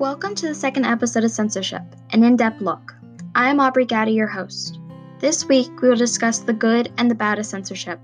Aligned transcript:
Welcome 0.00 0.34
to 0.36 0.48
the 0.48 0.54
second 0.54 0.86
episode 0.86 1.24
of 1.24 1.30
Censorship, 1.30 1.82
an 2.08 2.24
in 2.24 2.34
depth 2.34 2.62
look. 2.62 2.94
I 3.34 3.50
am 3.50 3.60
Aubrey 3.60 3.84
Gaddy, 3.84 4.12
your 4.12 4.28
host. 4.28 4.80
This 5.18 5.46
week, 5.46 5.82
we 5.82 5.90
will 5.90 5.94
discuss 5.94 6.38
the 6.38 6.54
good 6.54 6.90
and 6.96 7.10
the 7.10 7.14
bad 7.14 7.38
of 7.38 7.44
censorship. 7.44 8.00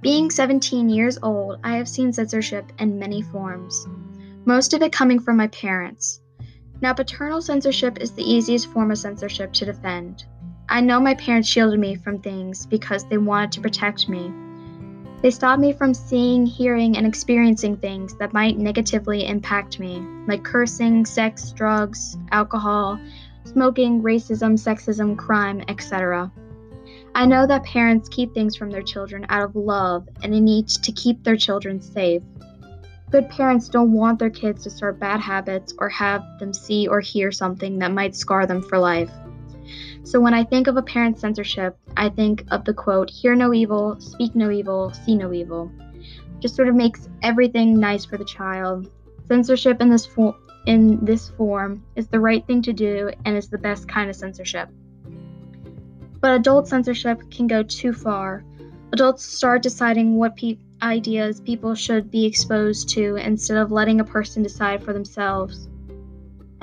Being 0.00 0.28
17 0.28 0.88
years 0.88 1.16
old, 1.22 1.60
I 1.62 1.76
have 1.76 1.88
seen 1.88 2.12
censorship 2.12 2.72
in 2.80 2.98
many 2.98 3.22
forms, 3.22 3.86
most 4.44 4.74
of 4.74 4.82
it 4.82 4.90
coming 4.90 5.20
from 5.20 5.36
my 5.36 5.46
parents. 5.46 6.20
Now, 6.80 6.92
paternal 6.92 7.40
censorship 7.40 7.98
is 8.00 8.10
the 8.10 8.28
easiest 8.28 8.66
form 8.72 8.90
of 8.90 8.98
censorship 8.98 9.52
to 9.52 9.66
defend. 9.66 10.24
I 10.68 10.80
know 10.80 10.98
my 10.98 11.14
parents 11.14 11.48
shielded 11.48 11.78
me 11.78 11.94
from 11.94 12.18
things 12.18 12.66
because 12.66 13.04
they 13.04 13.18
wanted 13.18 13.52
to 13.52 13.60
protect 13.60 14.08
me. 14.08 14.32
They 15.24 15.30
stop 15.30 15.58
me 15.58 15.72
from 15.72 15.94
seeing, 15.94 16.44
hearing, 16.44 16.98
and 16.98 17.06
experiencing 17.06 17.78
things 17.78 18.14
that 18.16 18.34
might 18.34 18.58
negatively 18.58 19.26
impact 19.26 19.80
me, 19.80 20.06
like 20.28 20.44
cursing, 20.44 21.06
sex, 21.06 21.50
drugs, 21.50 22.18
alcohol, 22.30 23.00
smoking, 23.44 24.02
racism, 24.02 24.52
sexism, 24.62 25.16
crime, 25.16 25.64
etc. 25.66 26.30
I 27.14 27.24
know 27.24 27.46
that 27.46 27.64
parents 27.64 28.10
keep 28.10 28.34
things 28.34 28.54
from 28.54 28.68
their 28.68 28.82
children 28.82 29.24
out 29.30 29.44
of 29.44 29.56
love 29.56 30.06
and 30.22 30.34
a 30.34 30.40
need 30.42 30.68
to 30.68 30.92
keep 30.92 31.24
their 31.24 31.38
children 31.38 31.80
safe. 31.80 32.22
Good 33.10 33.30
parents 33.30 33.70
don't 33.70 33.94
want 33.94 34.18
their 34.18 34.28
kids 34.28 34.64
to 34.64 34.70
start 34.70 35.00
bad 35.00 35.20
habits 35.20 35.72
or 35.78 35.88
have 35.88 36.22
them 36.38 36.52
see 36.52 36.86
or 36.86 37.00
hear 37.00 37.32
something 37.32 37.78
that 37.78 37.92
might 37.92 38.14
scar 38.14 38.44
them 38.44 38.60
for 38.60 38.76
life. 38.78 39.10
So 40.04 40.20
when 40.20 40.34
I 40.34 40.44
think 40.44 40.66
of 40.66 40.76
a 40.76 40.82
parent's 40.82 41.20
censorship, 41.20 41.76
I 41.96 42.10
think 42.10 42.44
of 42.50 42.64
the 42.64 42.74
quote, 42.74 43.08
hear 43.08 43.34
no 43.34 43.54
evil, 43.54 43.98
speak 44.00 44.34
no 44.34 44.50
evil, 44.50 44.92
see 44.92 45.16
no 45.16 45.32
evil. 45.32 45.72
Just 46.40 46.54
sort 46.54 46.68
of 46.68 46.74
makes 46.74 47.08
everything 47.22 47.80
nice 47.80 48.04
for 48.04 48.18
the 48.18 48.24
child. 48.24 48.90
Censorship 49.26 49.80
in 49.80 49.88
this 49.88 50.04
form 50.04 50.34
in 50.66 51.04
this 51.04 51.28
form 51.30 51.82
is 51.96 52.06
the 52.08 52.20
right 52.20 52.46
thing 52.46 52.62
to 52.62 52.72
do 52.72 53.10
and 53.24 53.36
is 53.36 53.48
the 53.48 53.58
best 53.58 53.88
kind 53.88 54.08
of 54.08 54.16
censorship. 54.16 54.68
But 56.20 56.32
adult 56.32 56.68
censorship 56.68 57.20
can 57.30 57.46
go 57.46 57.62
too 57.62 57.92
far. 57.92 58.44
Adults 58.92 59.24
start 59.24 59.62
deciding 59.62 60.16
what 60.16 60.36
pe- 60.36 60.58
ideas 60.82 61.40
people 61.40 61.74
should 61.74 62.10
be 62.10 62.24
exposed 62.24 62.88
to 62.90 63.16
instead 63.16 63.56
of 63.56 63.72
letting 63.72 64.00
a 64.00 64.04
person 64.04 64.42
decide 64.42 64.82
for 64.82 64.92
themselves. 64.92 65.68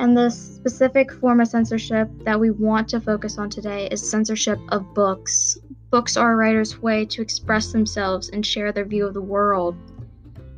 And 0.02 0.17
the 0.17 0.31
specific 0.31 1.11
form 1.11 1.41
of 1.41 1.47
censorship 1.47 2.09
that 2.23 2.39
we 2.39 2.49
want 2.49 2.89
to 2.89 2.99
focus 2.99 3.38
on 3.38 3.52
today 3.52 3.88
is 3.91 4.09
censorship 4.09 4.57
of 4.69 4.95
books. 4.95 5.59
Books 5.91 6.17
are 6.17 6.33
a 6.33 6.35
writer's 6.35 6.81
way 6.81 7.05
to 7.05 7.21
express 7.21 7.71
themselves 7.71 8.29
and 8.29 8.44
share 8.44 8.72
their 8.72 8.83
view 8.83 9.05
of 9.05 9.13
the 9.13 9.22
world. 9.22 9.75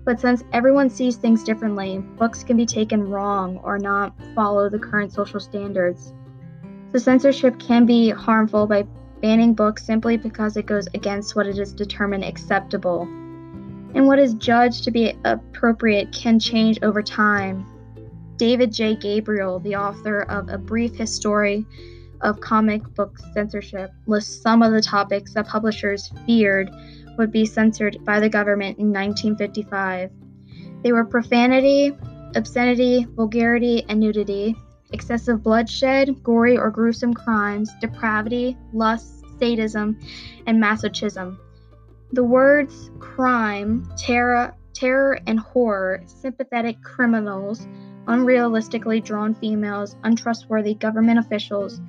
But 0.06 0.22
since 0.22 0.46
everyone 0.54 0.90
sees 0.90 1.18
things 1.18 1.44
differently, 1.44 1.98
books 2.18 2.42
can 2.42 2.56
be 2.56 2.66
taken 2.66 3.10
wrong 3.10 3.58
or 3.66 3.78
not 3.78 4.16
follow 4.34 4.70
the 4.70 4.80
current 4.80 5.12
social 5.12 5.42
standards. 5.42 6.14
So, 6.94 7.00
censorship 7.00 7.60
can 7.60 7.86
be 7.86 8.12
harmful 8.12 8.66
by 8.66 8.88
banning 9.20 9.54
books 9.56 9.86
simply 9.86 10.16
because 10.16 10.56
it 10.56 10.68
goes 10.68 10.88
against 10.94 11.36
what 11.36 11.48
it 11.48 11.58
is 11.58 11.74
determined 11.74 12.24
acceptable. 12.24 13.02
And 13.94 14.08
what 14.08 14.20
is 14.20 14.36
judged 14.36 14.86
to 14.86 14.92
be 14.92 15.18
appropriate 15.26 16.14
can 16.14 16.40
change 16.40 16.80
over 16.82 17.02
time. 17.02 17.66
David 18.44 18.74
J. 18.74 18.98
Gabriel, 18.98 19.62
the 19.62 19.78
author 19.78 20.24
of 20.24 20.50
A 20.50 20.58
Brief 20.58 20.96
History 20.96 21.66
of 22.20 22.42
Comic 22.42 22.84
Book 22.94 23.18
Censorship, 23.34 23.90
lists 24.06 24.42
some 24.42 24.62
of 24.62 24.74
the 24.74 24.82
topics 24.82 25.34
that 25.34 25.48
publishers 25.48 26.12
feared 26.26 26.70
would 27.18 27.32
be 27.32 27.46
censored 27.46 28.04
by 28.04 28.20
the 28.20 28.28
government 28.28 28.80
in 28.80 28.92
1955. 28.92 30.12
They 30.82 30.92
were 30.92 31.06
profanity, 31.06 31.96
obscenity, 32.36 33.08
vulgarity, 33.16 33.86
and 33.88 34.02
nudity, 34.02 34.58
excessive 34.92 35.42
bloodshed, 35.42 36.22
gory 36.22 36.58
or 36.58 36.70
gruesome 36.70 37.14
crimes, 37.14 37.72
depravity, 37.80 38.58
lust, 38.74 39.24
sadism, 39.40 39.98
and 40.48 40.62
masochism. 40.62 41.38
The 42.12 42.26
words 42.26 42.92
crime, 43.00 43.90
terror, 43.98 44.54
terror 44.74 45.18
and 45.28 45.40
horror, 45.40 46.04
sympathetic 46.08 46.84
criminals, 46.84 47.66
unrealistically 48.08 49.04
drawn 49.04 49.34
females, 49.34 49.96
untrustworthy 50.04 50.74
government 50.74 51.20
officials, 51.20 51.80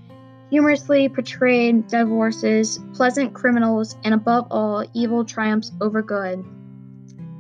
humorously 0.51 1.09
portrayed 1.09 1.87
divorces, 1.89 2.79
pleasant 2.95 3.35
criminals, 3.35 3.97
and 4.05 4.15
above 4.15 4.47
all, 4.51 4.85
evil 4.95 5.25
triumphs 5.25 5.73
over 5.81 6.03
good. 6.03 6.45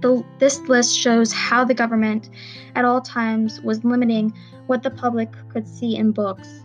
The, 0.00 0.24
this 0.38 0.60
list 0.68 0.98
shows 0.98 1.32
how 1.32 1.64
the 1.64 1.74
government 1.74 2.30
at 2.74 2.84
all 2.84 3.00
times 3.00 3.60
was 3.60 3.84
limiting 3.84 4.34
what 4.66 4.82
the 4.82 4.90
public 4.90 5.30
could 5.48 5.66
see 5.66 5.96
in 5.96 6.12
books. 6.12 6.64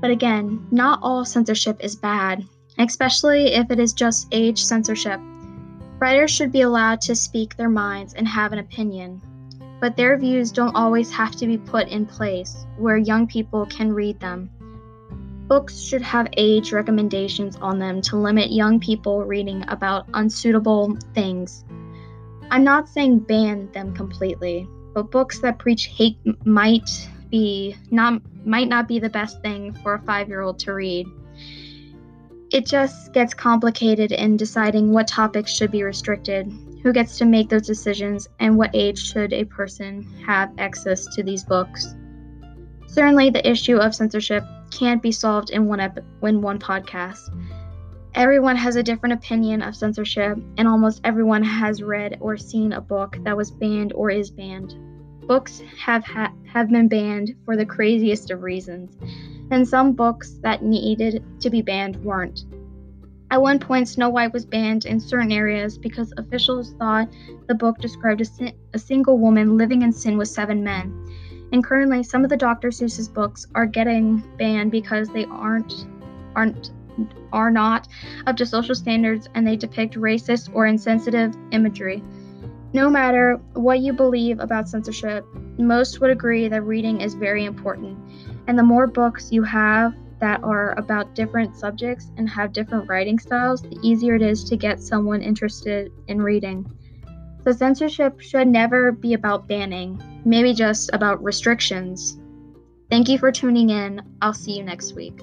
But 0.00 0.10
again, 0.10 0.66
not 0.70 1.00
all 1.02 1.24
censorship 1.24 1.78
is 1.80 1.96
bad, 1.96 2.44
especially 2.78 3.54
if 3.54 3.70
it 3.70 3.78
is 3.78 3.92
just 3.92 4.28
age 4.32 4.62
censorship. 4.62 5.20
Writers 5.98 6.30
should 6.30 6.52
be 6.52 6.60
allowed 6.60 7.00
to 7.02 7.16
speak 7.16 7.56
their 7.56 7.68
minds 7.68 8.14
and 8.14 8.26
have 8.28 8.52
an 8.52 8.58
opinion 8.58 9.20
but 9.80 9.96
their 9.96 10.18
views 10.18 10.50
don't 10.50 10.74
always 10.74 11.10
have 11.10 11.36
to 11.36 11.46
be 11.46 11.58
put 11.58 11.88
in 11.88 12.06
place 12.06 12.66
where 12.76 12.96
young 12.96 13.26
people 13.26 13.66
can 13.66 13.92
read 13.92 14.18
them. 14.20 14.50
Books 15.46 15.80
should 15.80 16.02
have 16.02 16.28
age 16.36 16.72
recommendations 16.72 17.56
on 17.56 17.78
them 17.78 18.02
to 18.02 18.16
limit 18.16 18.50
young 18.50 18.80
people 18.80 19.24
reading 19.24 19.64
about 19.68 20.06
unsuitable 20.14 20.96
things. 21.14 21.64
I'm 22.50 22.64
not 22.64 22.88
saying 22.88 23.20
ban 23.20 23.70
them 23.72 23.94
completely, 23.94 24.68
but 24.94 25.10
books 25.10 25.40
that 25.40 25.58
preach 25.58 25.86
hate 25.86 26.18
might 26.44 27.08
be 27.30 27.76
not 27.90 28.22
might 28.44 28.68
not 28.68 28.88
be 28.88 28.98
the 28.98 29.10
best 29.10 29.40
thing 29.42 29.74
for 29.82 29.94
a 29.94 29.98
5-year-old 30.00 30.58
to 30.60 30.72
read. 30.72 31.06
It 32.50 32.64
just 32.66 33.12
gets 33.12 33.34
complicated 33.34 34.12
in 34.12 34.38
deciding 34.38 34.92
what 34.92 35.06
topics 35.06 35.52
should 35.52 35.70
be 35.70 35.82
restricted 35.82 36.50
who 36.82 36.92
gets 36.92 37.18
to 37.18 37.24
make 37.24 37.48
those 37.48 37.66
decisions 37.66 38.28
and 38.40 38.56
what 38.56 38.70
age 38.74 38.98
should 38.98 39.32
a 39.32 39.44
person 39.44 40.02
have 40.26 40.52
access 40.58 41.06
to 41.14 41.22
these 41.22 41.44
books. 41.44 41.94
Certainly, 42.86 43.30
the 43.30 43.48
issue 43.48 43.76
of 43.76 43.94
censorship 43.94 44.44
can't 44.70 45.02
be 45.02 45.12
solved 45.12 45.50
in 45.50 45.66
one 45.66 45.80
ep- 45.80 46.04
in 46.22 46.40
one 46.40 46.58
podcast. 46.58 47.30
Everyone 48.14 48.56
has 48.56 48.76
a 48.76 48.82
different 48.82 49.12
opinion 49.12 49.62
of 49.62 49.76
censorship, 49.76 50.38
and 50.56 50.66
almost 50.66 51.00
everyone 51.04 51.42
has 51.42 51.82
read 51.82 52.16
or 52.20 52.36
seen 52.36 52.72
a 52.72 52.80
book 52.80 53.16
that 53.22 53.36
was 53.36 53.50
banned 53.50 53.92
or 53.92 54.10
is 54.10 54.30
banned. 54.30 54.74
Books 55.26 55.62
have 55.78 56.04
ha- 56.04 56.32
have 56.46 56.70
been 56.70 56.88
banned 56.88 57.34
for 57.44 57.56
the 57.56 57.66
craziest 57.66 58.30
of 58.30 58.42
reasons, 58.42 58.96
and 59.50 59.68
some 59.68 59.92
books 59.92 60.38
that 60.42 60.62
needed 60.62 61.22
to 61.40 61.50
be 61.50 61.62
banned 61.62 61.96
weren't. 62.02 62.44
At 63.30 63.42
one 63.42 63.58
point, 63.58 63.88
Snow 63.88 64.08
White 64.08 64.32
was 64.32 64.46
banned 64.46 64.86
in 64.86 65.00
certain 65.00 65.32
areas 65.32 65.76
because 65.76 66.12
officials 66.16 66.72
thought 66.78 67.08
the 67.46 67.54
book 67.54 67.78
described 67.78 68.22
a, 68.22 68.24
sin- 68.24 68.56
a, 68.72 68.78
single 68.78 69.18
woman 69.18 69.58
living 69.58 69.82
in 69.82 69.92
sin 69.92 70.16
with 70.16 70.28
seven 70.28 70.64
men. 70.64 71.06
And 71.52 71.62
currently, 71.62 72.02
some 72.02 72.24
of 72.24 72.30
the 72.30 72.36
Dr. 72.36 72.68
Seuss's 72.68 73.08
books 73.08 73.46
are 73.54 73.66
getting 73.66 74.18
banned 74.38 74.70
because 74.70 75.08
they 75.08 75.26
aren't 75.26 75.86
aren't 76.34 76.70
are 77.32 77.50
not 77.50 77.86
up 78.26 78.36
to 78.36 78.46
social 78.46 78.74
standards 78.74 79.28
and 79.34 79.46
they 79.46 79.56
depict 79.56 79.94
racist 79.94 80.50
or 80.54 80.66
insensitive 80.66 81.34
imagery. 81.52 82.02
No 82.72 82.90
matter 82.90 83.40
what 83.54 83.80
you 83.80 83.92
believe 83.92 84.40
about 84.40 84.68
censorship, 84.68 85.24
most 85.58 86.00
would 86.00 86.10
agree 86.10 86.48
that 86.48 86.62
reading 86.62 87.00
is 87.00 87.14
very 87.14 87.44
important. 87.44 87.98
And 88.46 88.58
the 88.58 88.62
more 88.62 88.86
books 88.86 89.32
you 89.32 89.42
have 89.42 89.94
that 90.20 90.42
are 90.42 90.72
about 90.78 91.14
different 91.14 91.56
subjects 91.56 92.10
and 92.16 92.28
have 92.28 92.52
different 92.52 92.88
writing 92.88 93.18
styles, 93.18 93.62
the 93.62 93.78
easier 93.82 94.14
it 94.14 94.22
is 94.22 94.44
to 94.44 94.56
get 94.56 94.80
someone 94.80 95.22
interested 95.22 95.92
in 96.08 96.20
reading. 96.20 96.66
So, 97.44 97.52
censorship 97.52 98.20
should 98.20 98.48
never 98.48 98.92
be 98.92 99.14
about 99.14 99.48
banning, 99.48 100.00
maybe 100.24 100.52
just 100.54 100.90
about 100.92 101.22
restrictions. 101.22 102.18
Thank 102.90 103.08
you 103.08 103.18
for 103.18 103.30
tuning 103.30 103.70
in. 103.70 104.02
I'll 104.20 104.34
see 104.34 104.56
you 104.56 104.64
next 104.64 104.94
week. 104.94 105.20